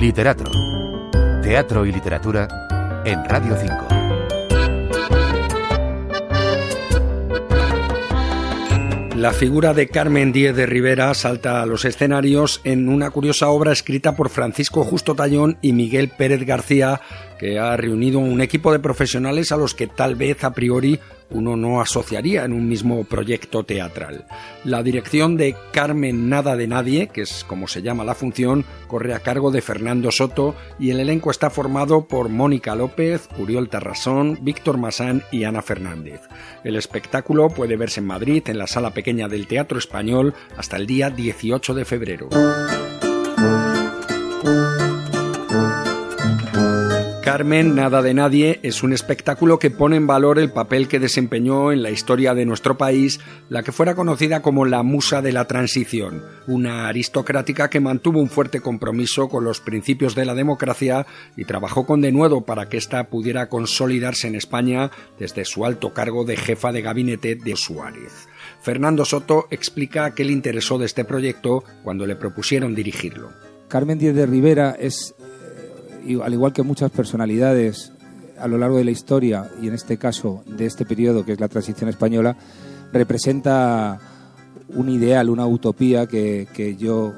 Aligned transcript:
Literato. 0.00 0.50
Teatro 1.42 1.86
y 1.86 1.92
literatura 1.92 3.02
en 3.04 3.24
Radio 3.24 3.56
5. 3.56 3.94
La 9.16 9.32
figura 9.32 9.72
de 9.72 9.88
Carmen 9.88 10.32
Díez 10.32 10.54
de 10.54 10.66
Rivera 10.66 11.14
salta 11.14 11.62
a 11.62 11.66
los 11.66 11.84
escenarios 11.84 12.60
en 12.64 12.88
una 12.88 13.10
curiosa 13.10 13.48
obra 13.48 13.72
escrita 13.72 14.16
por 14.16 14.28
Francisco 14.28 14.84
Justo 14.84 15.14
Tallón 15.14 15.56
y 15.62 15.72
Miguel 15.72 16.08
Pérez 16.10 16.44
García, 16.44 17.00
que 17.38 17.58
ha 17.58 17.76
reunido 17.76 18.18
un 18.18 18.40
equipo 18.40 18.72
de 18.72 18.80
profesionales 18.80 19.52
a 19.52 19.56
los 19.56 19.74
que 19.74 19.86
tal 19.86 20.16
vez 20.16 20.44
a 20.44 20.52
priori 20.52 21.00
uno 21.34 21.56
no 21.56 21.80
asociaría 21.80 22.44
en 22.44 22.52
un 22.52 22.68
mismo 22.68 23.04
proyecto 23.04 23.64
teatral. 23.64 24.26
La 24.64 24.82
dirección 24.82 25.36
de 25.36 25.54
Carmen 25.72 26.30
Nada 26.30 26.56
de 26.56 26.66
Nadie, 26.66 27.08
que 27.08 27.22
es 27.22 27.44
como 27.44 27.68
se 27.68 27.82
llama 27.82 28.04
la 28.04 28.14
función, 28.14 28.64
corre 28.86 29.12
a 29.12 29.20
cargo 29.20 29.50
de 29.50 29.60
Fernando 29.60 30.10
Soto 30.10 30.54
y 30.78 30.90
el 30.90 31.00
elenco 31.00 31.30
está 31.30 31.50
formado 31.50 32.06
por 32.06 32.28
Mónica 32.28 32.74
López, 32.74 33.28
Uriol 33.38 33.68
Tarrasón, 33.68 34.38
Víctor 34.42 34.78
Masán 34.78 35.24
y 35.30 35.44
Ana 35.44 35.60
Fernández. 35.60 36.22
El 36.62 36.76
espectáculo 36.76 37.48
puede 37.48 37.76
verse 37.76 38.00
en 38.00 38.06
Madrid 38.06 38.42
en 38.46 38.58
la 38.58 38.66
sala 38.66 38.94
pequeña 38.94 39.28
del 39.28 39.46
Teatro 39.46 39.78
Español 39.78 40.34
hasta 40.56 40.76
el 40.76 40.86
día 40.86 41.10
18 41.10 41.74
de 41.74 41.84
febrero. 41.84 42.28
Carmen, 47.34 47.74
Nada 47.74 48.00
de 48.00 48.14
Nadie 48.14 48.60
es 48.62 48.84
un 48.84 48.92
espectáculo 48.92 49.58
que 49.58 49.72
pone 49.72 49.96
en 49.96 50.06
valor 50.06 50.38
el 50.38 50.52
papel 50.52 50.86
que 50.86 51.00
desempeñó 51.00 51.72
en 51.72 51.82
la 51.82 51.90
historia 51.90 52.32
de 52.32 52.46
nuestro 52.46 52.78
país 52.78 53.18
la 53.48 53.64
que 53.64 53.72
fuera 53.72 53.96
conocida 53.96 54.40
como 54.40 54.64
la 54.64 54.84
Musa 54.84 55.20
de 55.20 55.32
la 55.32 55.46
Transición, 55.46 56.22
una 56.46 56.86
aristocrática 56.86 57.70
que 57.70 57.80
mantuvo 57.80 58.20
un 58.20 58.30
fuerte 58.30 58.60
compromiso 58.60 59.28
con 59.28 59.42
los 59.42 59.60
principios 59.60 60.14
de 60.14 60.26
la 60.26 60.34
democracia 60.34 61.08
y 61.36 61.44
trabajó 61.44 61.86
con 61.86 62.02
denuedo 62.02 62.42
para 62.42 62.68
que 62.68 62.76
ésta 62.76 63.10
pudiera 63.10 63.48
consolidarse 63.48 64.28
en 64.28 64.36
España 64.36 64.92
desde 65.18 65.44
su 65.44 65.66
alto 65.66 65.92
cargo 65.92 66.24
de 66.24 66.36
jefa 66.36 66.70
de 66.70 66.82
gabinete 66.82 67.34
de 67.34 67.56
Suárez. 67.56 68.28
Fernando 68.62 69.04
Soto 69.04 69.48
explica 69.50 70.14
qué 70.14 70.24
le 70.24 70.32
interesó 70.32 70.78
de 70.78 70.86
este 70.86 71.04
proyecto 71.04 71.64
cuando 71.82 72.06
le 72.06 72.14
propusieron 72.14 72.76
dirigirlo. 72.76 73.32
Carmen 73.66 73.98
Díez 73.98 74.14
de 74.14 74.26
Rivera 74.26 74.76
es 74.78 75.16
al 76.22 76.32
igual 76.32 76.52
que 76.52 76.62
muchas 76.62 76.90
personalidades 76.90 77.92
a 78.38 78.48
lo 78.48 78.58
largo 78.58 78.78
de 78.78 78.84
la 78.84 78.90
historia, 78.90 79.50
y 79.62 79.68
en 79.68 79.74
este 79.74 79.96
caso 79.96 80.42
de 80.46 80.66
este 80.66 80.84
periodo 80.84 81.24
que 81.24 81.32
es 81.32 81.40
la 81.40 81.48
transición 81.48 81.88
española, 81.88 82.36
representa 82.92 83.98
un 84.68 84.88
ideal, 84.88 85.30
una 85.30 85.46
utopía 85.46 86.06
que, 86.06 86.76
yo, 86.78 87.12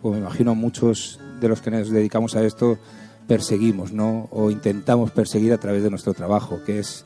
como 0.00 0.14
me 0.14 0.20
imagino 0.20 0.54
muchos 0.54 1.20
de 1.40 1.48
los 1.48 1.60
que 1.60 1.70
nos 1.70 1.90
dedicamos 1.90 2.34
a 2.36 2.44
esto, 2.44 2.78
perseguimos, 3.26 3.92
¿no? 3.92 4.28
O 4.30 4.50
intentamos 4.50 5.10
perseguir 5.10 5.52
a 5.52 5.58
través 5.58 5.82
de 5.82 5.90
nuestro 5.90 6.14
trabajo, 6.14 6.60
que 6.64 6.78
es 6.78 7.04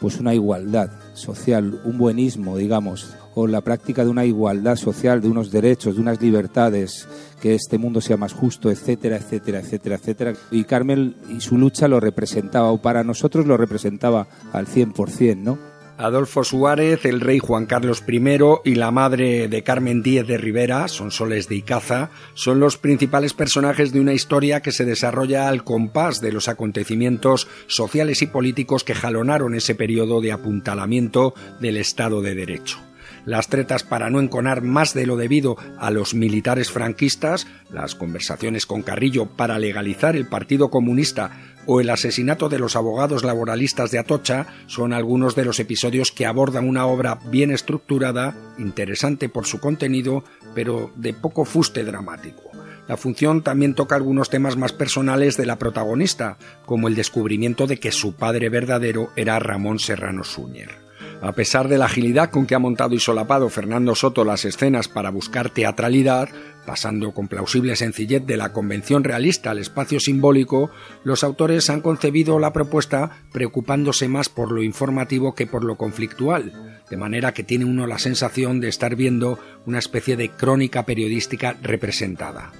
pues 0.00 0.18
una 0.18 0.34
igualdad 0.34 0.90
social, 1.14 1.80
un 1.84 1.96
buenismo, 1.96 2.56
digamos, 2.56 3.14
o 3.34 3.46
la 3.46 3.60
práctica 3.60 4.04
de 4.04 4.10
una 4.10 4.24
igualdad 4.24 4.76
social, 4.76 5.20
de 5.20 5.28
unos 5.28 5.50
derechos, 5.50 5.94
de 5.94 6.00
unas 6.00 6.20
libertades, 6.20 7.08
que 7.40 7.54
este 7.54 7.78
mundo 7.78 8.00
sea 8.00 8.16
más 8.16 8.32
justo, 8.32 8.70
etcétera, 8.70 9.16
etcétera, 9.16 9.60
etcétera, 9.60 9.96
etcétera. 9.96 10.34
Y 10.50 10.64
Carmel 10.64 11.16
y 11.28 11.40
su 11.40 11.58
lucha 11.58 11.88
lo 11.88 12.00
representaba, 12.00 12.70
o 12.70 12.80
para 12.80 13.04
nosotros 13.04 13.46
lo 13.46 13.56
representaba 13.56 14.28
al 14.52 14.66
100%, 14.66 15.36
¿no? 15.36 15.72
Adolfo 15.98 16.42
Suárez, 16.42 17.04
el 17.04 17.20
rey 17.20 17.38
Juan 17.38 17.66
Carlos 17.66 18.02
I 18.08 18.20
y 18.64 18.74
la 18.74 18.90
madre 18.90 19.46
de 19.48 19.62
Carmen 19.62 20.02
Díez 20.02 20.26
de 20.26 20.38
Rivera, 20.38 20.88
son 20.88 21.10
soles 21.10 21.48
de 21.48 21.56
Icaza, 21.56 22.10
son 22.34 22.60
los 22.60 22.76
principales 22.76 23.34
personajes 23.34 23.92
de 23.92 24.00
una 24.00 24.14
historia 24.14 24.62
que 24.62 24.72
se 24.72 24.84
desarrolla 24.84 25.48
al 25.48 25.64
compás 25.64 26.20
de 26.20 26.32
los 26.32 26.48
acontecimientos 26.48 27.46
sociales 27.66 28.22
y 28.22 28.26
políticos 28.26 28.84
que 28.84 28.94
jalonaron 28.94 29.54
ese 29.54 29.74
periodo 29.74 30.20
de 30.20 30.32
apuntalamiento 30.32 31.34
del 31.60 31.76
Estado 31.76 32.20
de 32.20 32.34
Derecho 32.34 32.78
las 33.24 33.48
tretas 33.48 33.82
para 33.82 34.10
no 34.10 34.20
enconar 34.20 34.62
más 34.62 34.94
de 34.94 35.06
lo 35.06 35.16
debido 35.16 35.56
a 35.78 35.90
los 35.90 36.14
militares 36.14 36.70
franquistas, 36.70 37.46
las 37.70 37.94
conversaciones 37.94 38.66
con 38.66 38.82
Carrillo 38.82 39.26
para 39.26 39.58
legalizar 39.58 40.16
el 40.16 40.26
Partido 40.26 40.70
Comunista 40.70 41.30
o 41.66 41.80
el 41.80 41.90
asesinato 41.90 42.48
de 42.48 42.58
los 42.58 42.76
abogados 42.76 43.24
laboralistas 43.24 43.90
de 43.90 43.98
Atocha 43.98 44.46
son 44.66 44.92
algunos 44.92 45.34
de 45.36 45.44
los 45.44 45.60
episodios 45.60 46.10
que 46.10 46.26
abordan 46.26 46.68
una 46.68 46.86
obra 46.86 47.20
bien 47.30 47.50
estructurada, 47.50 48.34
interesante 48.58 49.28
por 49.28 49.46
su 49.46 49.60
contenido, 49.60 50.24
pero 50.54 50.90
de 50.96 51.14
poco 51.14 51.44
fuste 51.44 51.84
dramático. 51.84 52.50
La 52.88 52.96
función 52.96 53.42
también 53.42 53.74
toca 53.74 53.94
algunos 53.94 54.28
temas 54.28 54.56
más 54.56 54.72
personales 54.72 55.36
de 55.36 55.46
la 55.46 55.56
protagonista, 55.56 56.36
como 56.66 56.88
el 56.88 56.96
descubrimiento 56.96 57.66
de 57.66 57.78
que 57.78 57.92
su 57.92 58.14
padre 58.16 58.48
verdadero 58.48 59.10
era 59.14 59.38
Ramón 59.38 59.78
Serrano 59.78 60.24
Súñer. 60.24 60.81
A 61.22 61.30
pesar 61.30 61.68
de 61.68 61.78
la 61.78 61.84
agilidad 61.84 62.30
con 62.30 62.46
que 62.46 62.56
ha 62.56 62.58
montado 62.58 62.96
y 62.96 62.98
solapado 62.98 63.48
Fernando 63.48 63.94
Soto 63.94 64.24
las 64.24 64.44
escenas 64.44 64.88
para 64.88 65.10
buscar 65.10 65.50
teatralidad, 65.50 66.28
pasando 66.66 67.14
con 67.14 67.28
plausible 67.28 67.76
sencillez 67.76 68.26
de 68.26 68.36
la 68.36 68.52
convención 68.52 69.04
realista 69.04 69.52
al 69.52 69.58
espacio 69.58 70.00
simbólico, 70.00 70.70
los 71.04 71.22
autores 71.22 71.70
han 71.70 71.80
concebido 71.80 72.40
la 72.40 72.52
propuesta 72.52 73.22
preocupándose 73.30 74.08
más 74.08 74.28
por 74.28 74.50
lo 74.50 74.64
informativo 74.64 75.36
que 75.36 75.46
por 75.46 75.62
lo 75.62 75.76
conflictual, 75.76 76.82
de 76.90 76.96
manera 76.96 77.32
que 77.32 77.44
tiene 77.44 77.66
uno 77.66 77.86
la 77.86 78.00
sensación 78.00 78.58
de 78.58 78.68
estar 78.68 78.96
viendo 78.96 79.38
una 79.64 79.78
especie 79.78 80.16
de 80.16 80.30
crónica 80.30 80.84
periodística 80.86 81.56
representada. 81.62 82.50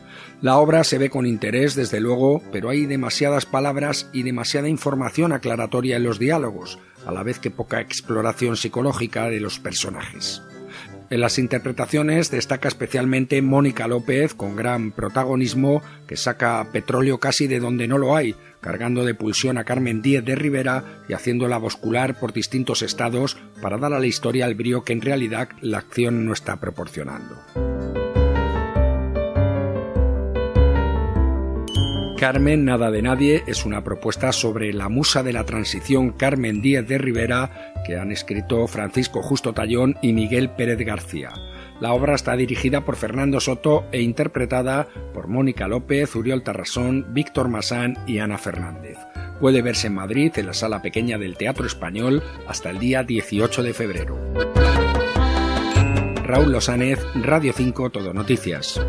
La 0.40 0.58
obra 0.58 0.84
se 0.84 0.98
ve 0.98 1.10
con 1.10 1.26
interés, 1.26 1.74
desde 1.74 2.00
luego, 2.00 2.42
pero 2.52 2.68
hay 2.68 2.86
demasiadas 2.86 3.44
palabras 3.44 4.08
y 4.12 4.22
demasiada 4.22 4.68
información 4.68 5.32
aclaratoria 5.32 5.96
en 5.96 6.04
los 6.04 6.18
diálogos, 6.18 6.78
a 7.06 7.12
la 7.12 7.22
vez 7.22 7.38
que 7.38 7.50
poca 7.50 7.80
exploración 7.80 8.56
psicológica 8.56 9.28
de 9.28 9.40
los 9.40 9.58
personajes. 9.58 10.42
En 11.12 11.20
las 11.20 11.38
interpretaciones 11.38 12.30
destaca 12.30 12.68
especialmente 12.68 13.42
Mónica 13.42 13.86
López, 13.86 14.32
con 14.32 14.56
gran 14.56 14.92
protagonismo, 14.92 15.82
que 16.06 16.16
saca 16.16 16.66
petróleo 16.72 17.18
casi 17.18 17.46
de 17.46 17.60
donde 17.60 17.86
no 17.86 17.98
lo 17.98 18.16
hay, 18.16 18.34
cargando 18.62 19.04
de 19.04 19.14
pulsión 19.14 19.58
a 19.58 19.64
Carmen 19.64 20.00
Díez 20.00 20.24
de 20.24 20.36
Rivera 20.36 21.02
y 21.10 21.12
haciéndola 21.12 21.58
boscular 21.58 22.18
por 22.18 22.32
distintos 22.32 22.80
estados 22.80 23.36
para 23.60 23.76
dar 23.76 23.92
a 23.92 23.98
la 23.98 24.06
historia 24.06 24.46
el 24.46 24.54
brío 24.54 24.84
que 24.84 24.94
en 24.94 25.02
realidad 25.02 25.50
la 25.60 25.78
acción 25.78 26.24
no 26.24 26.32
está 26.32 26.58
proporcionando. 26.58 27.36
Carmen, 32.22 32.65
nada 32.65 32.93
de 32.93 33.03
nadie 33.03 33.43
es 33.49 33.66
una 33.66 33.83
propuesta 33.83 34.31
sobre 34.31 34.72
la 34.72 34.88
musa 34.88 35.25
de 35.25 35.33
la 35.33 35.43
transición 35.43 36.12
Carmen 36.12 36.62
Díez 36.62 36.87
de 36.87 36.97
Rivera 36.97 37.75
que 37.84 37.97
han 37.97 38.12
escrito 38.12 38.69
Francisco 38.69 39.22
Justo 39.22 39.53
Tallón 39.53 39.97
y 40.03 40.12
Miguel 40.12 40.49
Pérez 40.50 40.78
García. 40.87 41.33
La 41.81 41.93
obra 41.93 42.15
está 42.15 42.37
dirigida 42.37 42.84
por 42.84 42.94
Fernando 42.94 43.41
Soto 43.41 43.87
e 43.91 44.03
interpretada 44.03 44.87
por 45.12 45.27
Mónica 45.27 45.66
López, 45.66 46.15
Uriol 46.15 46.44
Tarrasón, 46.44 47.06
Víctor 47.12 47.49
Masán 47.49 47.99
y 48.06 48.21
Ana 48.21 48.39
Fernández. 48.39 48.99
Puede 49.41 49.60
verse 49.60 49.89
en 49.89 49.94
Madrid 49.94 50.31
en 50.37 50.47
la 50.47 50.54
sala 50.54 50.81
pequeña 50.81 51.19
del 51.19 51.37
Teatro 51.37 51.66
Español 51.66 52.22
hasta 52.47 52.71
el 52.71 52.78
día 52.78 53.03
18 53.03 53.65
de 53.65 53.75
febrero. 53.75 54.16
Raúl 56.25 56.53
Losánez, 56.53 57.00
Radio 57.16 57.53
5 57.53 57.91
Todo 57.91 58.15
Noticias. 58.15 58.81